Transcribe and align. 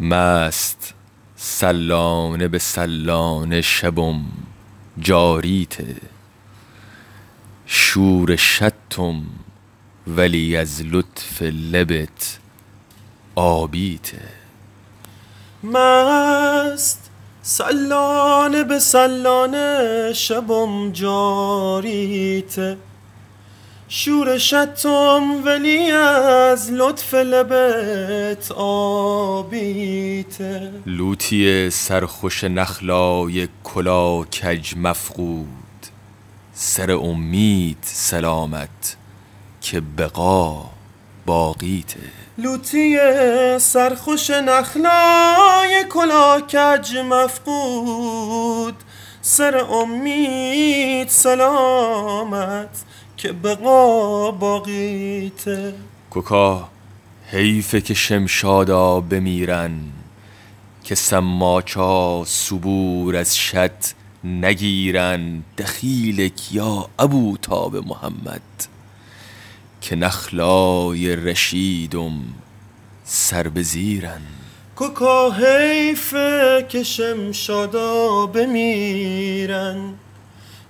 مست 0.00 0.94
سلانه 1.36 2.48
به 2.48 2.58
سلانه 2.58 3.60
شبم 3.60 4.20
جاریته 4.98 5.96
شور 7.66 8.36
شطم 8.36 9.22
ولی 10.06 10.56
از 10.56 10.82
لطف 10.82 11.42
لبت 11.42 12.38
آبیته 13.34 14.22
مست 15.64 17.10
سلانه 17.42 18.64
به 18.64 18.78
سلانه 18.78 20.12
شبم 20.12 20.92
جاریته 20.92 22.76
شور 23.92 24.38
شتم 24.38 25.44
ولی 25.44 25.90
از 25.90 26.72
لطف 26.72 27.14
لبت 27.14 28.52
آبیته. 28.56 30.72
لوتی 30.86 31.70
سرخوش 31.70 32.44
نخلای 32.44 33.48
کلا 33.64 34.22
کج 34.22 34.74
مفقود. 34.76 35.46
سر 36.54 36.90
امید 36.90 37.78
سلامت 37.82 38.96
که 39.60 39.80
بقا 39.80 40.64
باقیته. 41.26 42.00
لوتی 42.38 42.98
سرخوش 43.58 44.30
نخلای 44.30 45.84
کلا 45.88 46.40
کج 46.40 46.96
مفقود. 46.96 48.74
سر 49.22 49.56
امید 49.56 51.08
سلامت 51.08 52.84
که 53.20 53.32
بقا 53.32 54.30
باقیته. 54.30 55.74
کوکا 56.10 56.68
حیفه 57.26 57.80
که 57.80 57.94
شمشادا 57.94 59.00
بمیرن 59.00 59.72
که 60.84 60.94
سماچا 60.94 62.24
صبور 62.26 63.16
از 63.16 63.36
شط 63.36 63.92
نگیرن. 64.24 65.42
دخیلک 65.58 66.54
یا 66.54 66.88
ابو 66.98 67.36
تاب 67.42 67.76
محمد 67.76 68.66
که 69.80 69.96
نخلای 69.96 71.16
رشیدم 71.16 72.20
سر 73.04 73.48
به 73.48 73.62
زیرن. 73.62 74.22
کوکا 74.76 75.30
حیفه 75.30 76.66
که 76.68 76.82
شمشادا 76.82 78.26
بمیرن. 78.26 79.94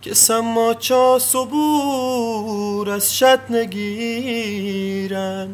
که 0.03 0.15
سماچا 0.15 1.19
صبور 1.19 2.91
از 2.91 3.17
شط 3.17 3.41
نگیرن 3.51 5.49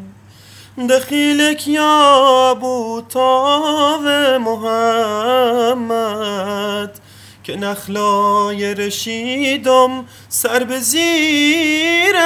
دخیلک 0.89 1.67
یا 1.67 2.51
ابو 2.51 3.01
تاو 3.09 4.03
محمد 4.39 6.19
که 7.43 7.55
نخلای 7.55 8.75
رشیدم 8.75 10.05
سر 10.29 10.63
به 10.63 10.79
زیرن 10.79 12.17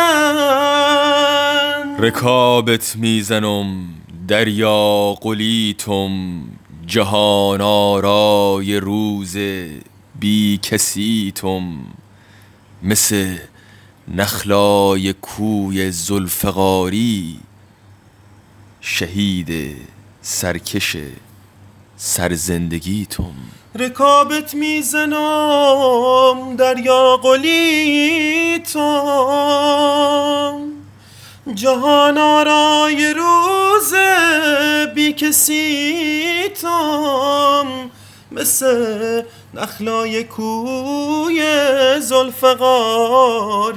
رکابت 2.00 2.96
می‌زنم 2.96 3.88
دریا 4.28 5.14
قلیتم 5.22 6.42
جهان 6.86 7.62
آرای 7.62 8.78
روز 8.78 9.38
بی 10.20 10.60
کسیتم. 10.64 11.64
مثل 12.84 13.38
نخلای 14.08 15.14
کوی 15.14 15.92
زلفقاری 15.92 17.40
شهید 18.82 19.78
سرکش 20.22 20.98
سرزندگیتم. 21.98 23.34
رکابت 23.76 24.54
می‌زنم 24.54 26.56
دریا 26.58 27.18
قلیتم. 27.18 28.82
جهان 31.54 32.18
آرای 32.18 33.14
روز 33.14 33.94
بی 34.96 35.14
کسیتم 35.14 36.72
مثل 38.32 39.22
نخلای 39.54 40.24
کوی 40.24 41.42
زلفقاری 42.02 43.76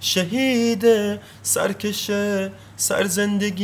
شهید 0.00 0.86
سرکش 1.42 2.10
سرزندگیتم 2.76 3.56